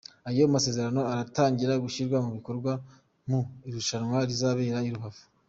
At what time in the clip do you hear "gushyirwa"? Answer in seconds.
1.83-2.17